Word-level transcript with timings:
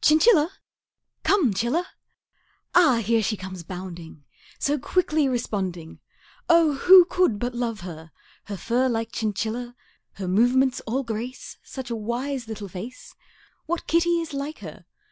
Chinchilla? 0.00 0.50
Come, 1.22 1.54
'Chilla! 1.54 1.86
Ah, 2.74 2.96
here 2.96 3.22
she 3.22 3.36
comes 3.36 3.62
bounding, 3.62 4.24
So 4.58 4.76
quickly 4.76 5.28
responding, 5.28 6.00
Oh, 6.48 6.74
who 6.78 7.04
could 7.04 7.38
but 7.38 7.54
love 7.54 7.82
her! 7.82 8.10
Her 8.46 8.56
fur 8.56 8.88
like 8.88 9.12
chinchilla 9.12 9.76
Her 10.14 10.26
movements 10.26 10.80
all 10.80 11.04
grace 11.04 11.58
Such 11.62 11.90
a 11.90 11.94
wise 11.96 12.48
little 12.48 12.66
face 12.66 13.14
What 13.66 13.86
kitty 13.86 14.20
is 14.20 14.34
like 14.34 14.58
her? 14.66 14.84